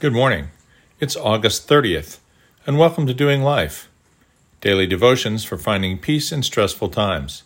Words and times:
Good 0.00 0.14
morning. 0.14 0.48
It's 0.98 1.14
August 1.14 1.68
30th, 1.68 2.20
and 2.66 2.78
welcome 2.78 3.06
to 3.06 3.12
Doing 3.12 3.42
Life, 3.42 3.90
daily 4.62 4.86
devotions 4.86 5.44
for 5.44 5.58
finding 5.58 5.98
peace 5.98 6.32
in 6.32 6.42
stressful 6.42 6.88
times. 6.88 7.42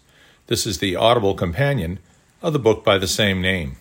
This 0.47 0.65
is 0.65 0.79
the 0.79 0.95
audible 0.95 1.35
companion 1.35 1.99
of 2.43 2.53
the 2.53 2.61
book 2.61 2.85
by 2.85 2.97
the 2.97 3.09
same 3.09 3.43
name. 3.43 3.75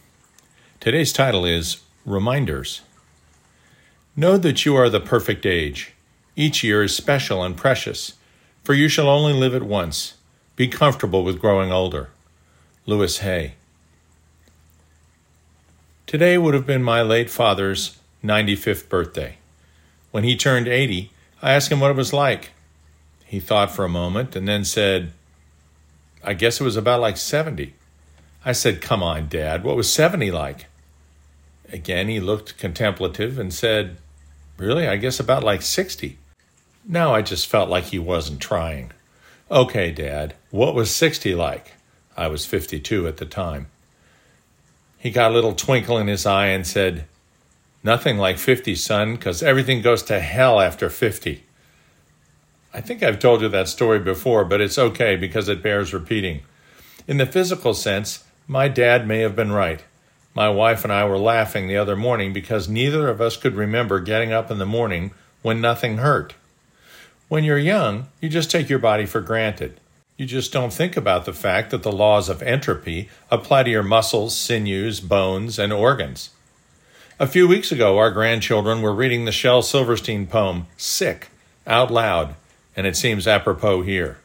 Today's 0.79 1.13
title 1.13 1.45
is 1.45 1.83
Reminders. 2.03 2.81
Know 4.15 4.39
that 4.39 4.65
you 4.65 4.75
are 4.75 4.89
the 4.89 4.99
perfect 4.99 5.45
age. 5.45 5.93
Each 6.35 6.63
year 6.63 6.81
is 6.81 6.95
special 6.95 7.43
and 7.43 7.55
precious, 7.55 8.13
for 8.63 8.73
you 8.73 8.87
shall 8.87 9.07
only 9.07 9.33
live 9.33 9.53
it 9.53 9.61
once. 9.61 10.15
Be 10.55 10.67
comfortable 10.67 11.23
with 11.23 11.39
growing 11.39 11.71
older. 11.71 12.09
Louise 12.87 13.19
Hay. 13.19 13.53
Today 16.07 16.39
would 16.39 16.55
have 16.55 16.65
been 16.65 16.81
my 16.81 17.03
late 17.03 17.29
father's 17.29 17.99
95th 18.23 18.87
birthday. 18.87 19.37
When 20.11 20.23
he 20.23 20.35
turned 20.35 20.67
80, 20.67 21.11
I 21.41 21.53
asked 21.53 21.71
him 21.71 21.79
what 21.79 21.91
it 21.91 21.97
was 21.97 22.13
like. 22.13 22.51
He 23.25 23.39
thought 23.39 23.71
for 23.71 23.83
a 23.83 23.89
moment 23.89 24.35
and 24.35 24.47
then 24.47 24.63
said, 24.63 25.11
I 26.23 26.33
guess 26.33 26.61
it 26.61 26.63
was 26.63 26.77
about 26.77 27.01
like 27.01 27.17
70. 27.17 27.73
I 28.45 28.51
said, 28.51 28.81
Come 28.81 29.03
on, 29.03 29.27
Dad, 29.27 29.63
what 29.63 29.75
was 29.75 29.91
70 29.91 30.31
like? 30.31 30.67
Again, 31.71 32.07
he 32.07 32.19
looked 32.19 32.57
contemplative 32.57 33.39
and 33.39 33.53
said, 33.53 33.97
Really, 34.57 34.87
I 34.87 34.97
guess 34.97 35.19
about 35.19 35.43
like 35.43 35.61
60. 35.61 36.17
Now 36.87 37.13
I 37.13 37.21
just 37.21 37.47
felt 37.47 37.69
like 37.69 37.85
he 37.85 37.99
wasn't 37.99 38.39
trying. 38.39 38.91
Okay, 39.49 39.91
Dad, 39.91 40.35
what 40.51 40.75
was 40.75 40.95
60 40.95 41.35
like? 41.35 41.73
I 42.15 42.27
was 42.27 42.45
52 42.45 43.07
at 43.07 43.17
the 43.17 43.25
time. 43.25 43.67
He 44.97 45.09
got 45.09 45.31
a 45.31 45.33
little 45.33 45.55
twinkle 45.55 45.97
in 45.97 46.07
his 46.07 46.25
eye 46.25 46.47
and 46.47 46.65
said, 46.65 47.05
Nothing 47.83 48.17
like 48.17 48.37
50, 48.37 48.75
son, 48.75 49.15
because 49.15 49.43
everything 49.43 49.81
goes 49.81 50.03
to 50.03 50.19
hell 50.19 50.61
after 50.61 50.89
50. 50.89 51.43
I 52.73 52.81
think 52.81 53.03
I've 53.03 53.19
told 53.19 53.41
you 53.41 53.49
that 53.49 53.67
story 53.67 53.99
before, 53.99 54.45
but 54.45 54.61
it's 54.61 54.79
okay 54.79 55.15
because 55.15 55.49
it 55.49 55.61
bears 55.61 55.93
repeating. 55.93 56.41
In 57.07 57.17
the 57.17 57.25
physical 57.25 57.73
sense, 57.73 58.23
my 58.47 58.67
dad 58.69 59.05
may 59.05 59.19
have 59.19 59.35
been 59.35 59.51
right. 59.51 59.83
My 60.33 60.49
wife 60.49 60.83
and 60.83 60.91
I 60.91 61.05
were 61.05 61.17
laughing 61.17 61.67
the 61.67 61.77
other 61.77 61.95
morning 61.95 62.33
because 62.33 62.67
neither 62.67 63.09
of 63.09 63.21
us 63.21 63.37
could 63.37 63.55
remember 63.55 63.99
getting 63.99 64.31
up 64.31 64.49
in 64.49 64.57
the 64.57 64.65
morning 64.65 65.11
when 65.41 65.61
nothing 65.61 65.97
hurt. 65.97 66.33
When 67.27 67.43
you're 67.43 67.57
young, 67.57 68.07
you 68.21 68.29
just 68.29 68.49
take 68.49 68.69
your 68.69 68.79
body 68.79 69.05
for 69.05 69.21
granted. 69.21 69.79
You 70.17 70.25
just 70.25 70.53
don't 70.53 70.73
think 70.73 70.95
about 70.95 71.25
the 71.25 71.33
fact 71.33 71.71
that 71.71 71.83
the 71.83 71.91
laws 71.91 72.29
of 72.29 72.41
entropy 72.41 73.09
apply 73.29 73.63
to 73.63 73.69
your 73.69 73.83
muscles, 73.83 74.35
sinews, 74.35 74.99
bones, 74.99 75.59
and 75.59 75.73
organs. 75.73 76.29
A 77.19 77.27
few 77.27 77.47
weeks 77.47 77.71
ago, 77.71 77.99
our 77.99 78.09
grandchildren 78.09 78.81
were 78.81 78.91
reading 78.91 79.25
the 79.25 79.31
Shel 79.31 79.61
Silverstein 79.61 80.25
poem, 80.25 80.65
Sick, 80.77 81.29
out 81.67 81.91
loud, 81.91 82.33
and 82.75 82.87
it 82.87 82.97
seems 82.97 83.27
apropos 83.27 83.83
here. 83.83 84.17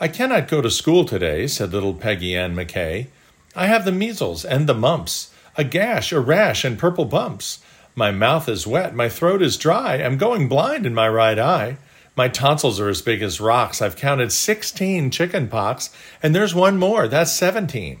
I 0.00 0.08
cannot 0.08 0.48
go 0.48 0.62
to 0.62 0.70
school 0.70 1.04
today, 1.04 1.46
said 1.46 1.72
little 1.74 1.92
Peggy 1.92 2.34
Ann 2.34 2.56
McKay. 2.56 3.08
I 3.54 3.66
have 3.66 3.84
the 3.84 3.92
measles 3.92 4.46
and 4.46 4.66
the 4.66 4.72
mumps, 4.72 5.30
a 5.58 5.64
gash, 5.64 6.10
a 6.10 6.20
rash, 6.20 6.64
and 6.64 6.78
purple 6.78 7.04
bumps. 7.04 7.62
My 7.94 8.10
mouth 8.10 8.48
is 8.48 8.66
wet, 8.66 8.94
my 8.94 9.10
throat 9.10 9.42
is 9.42 9.58
dry, 9.58 9.96
I'm 9.96 10.16
going 10.16 10.48
blind 10.48 10.86
in 10.86 10.94
my 10.94 11.08
right 11.08 11.38
eye. 11.38 11.76
My 12.16 12.28
tonsils 12.28 12.80
are 12.80 12.88
as 12.88 13.02
big 13.02 13.20
as 13.20 13.42
rocks. 13.42 13.82
I've 13.82 13.96
counted 13.96 14.32
16 14.32 15.10
chicken 15.10 15.48
pox, 15.48 15.90
and 16.22 16.34
there's 16.34 16.54
one 16.54 16.78
more. 16.78 17.08
That's 17.08 17.32
17. 17.32 17.98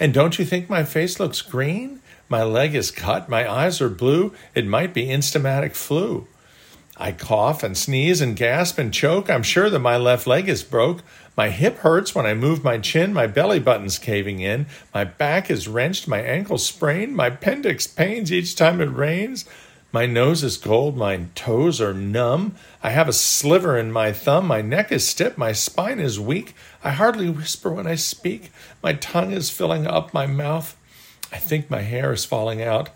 And 0.00 0.14
don't 0.14 0.38
you 0.38 0.46
think 0.46 0.70
my 0.70 0.84
face 0.84 1.20
looks 1.20 1.42
green? 1.42 2.00
My 2.28 2.42
leg 2.42 2.74
is 2.74 2.90
cut. 2.90 3.28
My 3.28 3.50
eyes 3.50 3.80
are 3.80 3.88
blue. 3.88 4.32
It 4.54 4.66
might 4.66 4.92
be 4.92 5.06
instamatic 5.06 5.76
flu. 5.76 6.26
I 6.96 7.12
cough 7.12 7.62
and 7.62 7.76
sneeze 7.76 8.20
and 8.20 8.34
gasp 8.34 8.78
and 8.78 8.92
choke. 8.92 9.28
I'm 9.28 9.42
sure 9.42 9.68
that 9.68 9.78
my 9.78 9.96
left 9.96 10.26
leg 10.26 10.48
is 10.48 10.62
broke. 10.62 11.02
My 11.36 11.50
hip 11.50 11.78
hurts 11.78 12.14
when 12.14 12.24
I 12.24 12.32
move 12.34 12.64
my 12.64 12.78
chin. 12.78 13.12
My 13.12 13.26
belly 13.26 13.60
button's 13.60 13.98
caving 13.98 14.40
in. 14.40 14.66
My 14.94 15.04
back 15.04 15.50
is 15.50 15.68
wrenched. 15.68 16.08
My 16.08 16.20
ankle 16.20 16.58
sprained. 16.58 17.14
My 17.14 17.26
appendix 17.26 17.86
pains 17.86 18.32
each 18.32 18.56
time 18.56 18.80
it 18.80 18.86
rains. 18.86 19.44
My 19.92 20.04
nose 20.04 20.42
is 20.42 20.58
cold, 20.58 20.96
my 20.96 21.26
toes 21.34 21.80
are 21.80 21.94
numb. 21.94 22.54
I 22.82 22.90
have 22.90 23.08
a 23.08 23.14
sliver 23.14 23.78
in 23.78 23.92
my 23.92 24.12
thumb. 24.12 24.46
My 24.46 24.60
neck 24.60 24.90
is 24.90 25.08
stiff. 25.08 25.38
My 25.38 25.52
spine 25.52 26.00
is 26.00 26.20
weak. 26.20 26.54
I 26.82 26.90
hardly 26.90 27.30
whisper 27.30 27.70
when 27.70 27.86
I 27.86 27.94
speak. 27.94 28.50
My 28.82 28.94
tongue 28.94 29.30
is 29.30 29.48
filling 29.48 29.86
up 29.86 30.12
my 30.12 30.26
mouth. 30.26 30.76
I 31.32 31.38
think 31.38 31.70
my 31.70 31.82
hair 31.82 32.12
is 32.12 32.24
falling 32.24 32.62
out. 32.62 32.90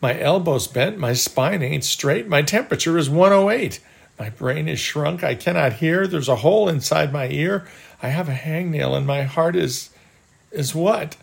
My 0.00 0.18
elbow's 0.18 0.66
bent. 0.66 0.98
My 0.98 1.12
spine 1.12 1.62
ain't 1.62 1.84
straight. 1.84 2.26
My 2.26 2.42
temperature 2.42 2.98
is 2.98 3.08
108. 3.08 3.80
My 4.18 4.30
brain 4.30 4.68
is 4.68 4.78
shrunk. 4.78 5.24
I 5.24 5.34
cannot 5.34 5.74
hear. 5.74 6.06
There's 6.06 6.28
a 6.28 6.36
hole 6.36 6.68
inside 6.68 7.12
my 7.12 7.28
ear. 7.28 7.66
I 8.02 8.08
have 8.08 8.28
a 8.28 8.34
hangnail, 8.34 8.96
and 8.96 9.06
my 9.06 9.22
heart 9.22 9.56
is. 9.56 9.90
is 10.50 10.74
what? 10.74 11.16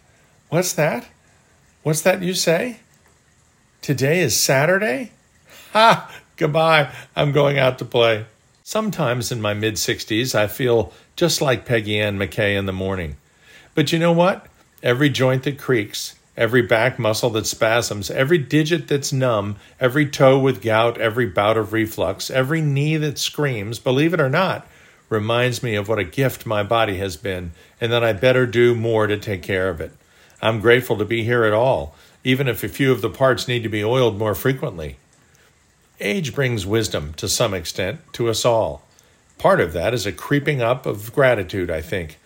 What's 0.49 0.73
that? 0.73 1.07
What's 1.83 2.01
that 2.01 2.21
you 2.21 2.33
say? 2.33 2.79
Today 3.81 4.19
is 4.19 4.35
Saturday? 4.35 5.11
Ha! 5.71 6.13
Goodbye. 6.37 6.91
I'm 7.15 7.31
going 7.31 7.57
out 7.57 7.79
to 7.79 7.85
play. 7.85 8.25
Sometimes 8.63 9.31
in 9.31 9.41
my 9.41 9.53
mid 9.53 9.75
60s, 9.75 10.35
I 10.35 10.47
feel 10.47 10.93
just 11.15 11.41
like 11.41 11.65
Peggy 11.65 11.99
Ann 11.99 12.17
McKay 12.17 12.57
in 12.57 12.65
the 12.65 12.73
morning. 12.73 13.17
But 13.75 13.91
you 13.91 13.99
know 13.99 14.11
what? 14.11 14.47
Every 14.83 15.09
joint 15.09 15.43
that 15.43 15.57
creaks, 15.57 16.15
every 16.39 16.61
back 16.61 16.97
muscle 16.97 17.29
that 17.29 17.45
spasms, 17.45 18.09
every 18.09 18.37
digit 18.37 18.87
that's 18.87 19.11
numb, 19.11 19.57
every 19.77 20.09
toe 20.09 20.39
with 20.39 20.61
gout, 20.61 20.97
every 20.97 21.25
bout 21.25 21.57
of 21.57 21.73
reflux, 21.73 22.31
every 22.31 22.61
knee 22.61 22.95
that 22.95 23.19
screams, 23.19 23.77
believe 23.77 24.13
it 24.13 24.21
or 24.21 24.29
not, 24.29 24.65
reminds 25.09 25.61
me 25.61 25.75
of 25.75 25.89
what 25.89 25.99
a 25.99 26.03
gift 26.03 26.45
my 26.45 26.63
body 26.63 26.97
has 26.97 27.17
been 27.17 27.51
and 27.81 27.91
that 27.91 28.05
I 28.05 28.13
better 28.13 28.45
do 28.47 28.73
more 28.73 29.05
to 29.05 29.17
take 29.17 29.43
care 29.43 29.67
of 29.67 29.81
it. 29.81 29.91
I'm 30.41 30.61
grateful 30.61 30.97
to 30.97 31.05
be 31.05 31.25
here 31.25 31.43
at 31.43 31.51
all, 31.51 31.93
even 32.23 32.47
if 32.47 32.63
a 32.63 32.69
few 32.69 32.93
of 32.93 33.01
the 33.01 33.09
parts 33.09 33.49
need 33.49 33.63
to 33.63 33.69
be 33.69 33.83
oiled 33.83 34.17
more 34.17 34.33
frequently. 34.33 34.95
Age 35.99 36.33
brings 36.33 36.65
wisdom 36.65 37.13
to 37.15 37.27
some 37.27 37.53
extent 37.53 37.99
to 38.13 38.29
us 38.29 38.45
all. 38.45 38.83
Part 39.37 39.59
of 39.59 39.73
that 39.73 39.93
is 39.93 40.05
a 40.05 40.13
creeping 40.13 40.61
up 40.61 40.85
of 40.85 41.11
gratitude, 41.11 41.69
I 41.69 41.81
think. 41.81 42.17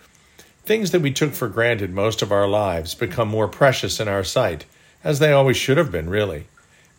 Things 0.64 0.92
that 0.92 1.02
we 1.02 1.12
took 1.12 1.34
for 1.34 1.48
granted 1.48 1.92
most 1.92 2.22
of 2.22 2.32
our 2.32 2.48
lives 2.48 2.94
become 2.94 3.28
more 3.28 3.48
precious 3.48 4.00
in 4.00 4.08
our 4.08 4.24
sight, 4.24 4.64
as 5.02 5.18
they 5.18 5.30
always 5.30 5.58
should 5.58 5.76
have 5.76 5.92
been, 5.92 6.08
really. 6.08 6.46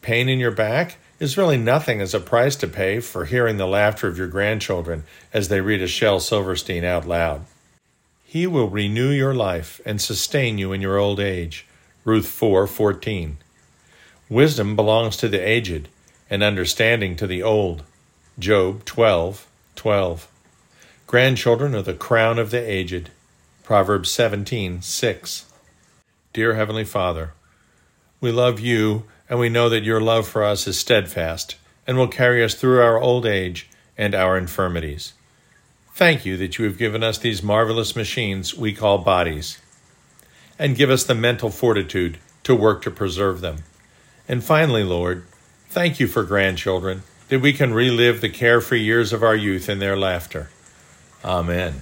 Pain 0.03 0.29
in 0.29 0.37
your 0.37 0.51
back 0.51 0.97
is 1.19 1.35
really 1.35 1.57
nothing 1.57 1.99
as 1.99 2.13
a 2.13 2.19
price 2.19 2.55
to 2.57 2.67
pay 2.67 2.99
for 2.99 3.25
hearing 3.25 3.57
the 3.57 3.65
laughter 3.65 4.07
of 4.07 4.19
your 4.19 4.27
grandchildren 4.27 5.03
as 5.33 5.47
they 5.47 5.61
read 5.61 5.81
a 5.81 5.87
Shel 5.87 6.19
Silverstein 6.19 6.83
out 6.83 7.07
loud. 7.07 7.45
He 8.23 8.45
will 8.45 8.69
renew 8.69 9.09
your 9.09 9.33
life 9.33 9.81
and 9.83 9.99
sustain 9.99 10.59
you 10.59 10.71
in 10.71 10.81
your 10.81 10.99
old 10.99 11.19
age. 11.19 11.65
Ruth 12.03 12.27
4:14. 12.27 13.37
Wisdom 14.29 14.75
belongs 14.75 15.17
to 15.17 15.27
the 15.27 15.39
aged 15.39 15.87
and 16.29 16.43
understanding 16.43 17.15
to 17.15 17.25
the 17.25 17.41
old. 17.41 17.81
Job 18.37 18.85
12 18.85 19.47
12. 19.75 20.27
Grandchildren 21.07 21.73
are 21.73 21.81
the 21.81 21.95
crown 21.95 22.37
of 22.37 22.51
the 22.51 22.59
aged. 22.59 23.09
Proverbs 23.65 24.09
17 24.11 24.81
6. 24.81 25.45
Dear 26.31 26.53
Heavenly 26.53 26.85
Father, 26.85 27.33
we 28.21 28.31
love 28.31 28.59
you 28.59 29.03
and 29.29 29.39
we 29.39 29.49
know 29.49 29.67
that 29.67 29.83
your 29.83 29.99
love 29.99 30.27
for 30.27 30.43
us 30.43 30.67
is 30.67 30.79
steadfast 30.79 31.57
and 31.85 31.97
will 31.97 32.07
carry 32.07 32.43
us 32.43 32.55
through 32.55 32.81
our 32.81 33.01
old 33.01 33.25
age 33.25 33.69
and 33.97 34.15
our 34.15 34.37
infirmities. 34.37 35.13
Thank 35.93 36.25
you 36.25 36.37
that 36.37 36.57
you 36.57 36.65
have 36.65 36.77
given 36.77 37.03
us 37.03 37.17
these 37.17 37.43
marvelous 37.43 37.95
machines 37.95 38.55
we 38.55 38.73
call 38.73 38.99
bodies, 38.99 39.59
and 40.57 40.75
give 40.75 40.89
us 40.89 41.03
the 41.03 41.15
mental 41.15 41.49
fortitude 41.49 42.19
to 42.43 42.55
work 42.55 42.81
to 42.83 42.91
preserve 42.91 43.41
them. 43.41 43.63
And 44.27 44.43
finally, 44.43 44.83
Lord, 44.83 45.25
Thank 45.75 45.99
you 45.99 46.07
for 46.07 46.23
grandchildren, 46.23 47.03
that 47.27 47.41
we 47.41 47.51
can 47.51 47.73
relive 47.73 48.21
the 48.21 48.29
carefree 48.29 48.79
years 48.79 49.11
of 49.11 49.23
our 49.23 49.35
youth 49.35 49.67
in 49.67 49.79
their 49.79 49.97
laughter. 49.97 50.49
Amen. 51.21 51.81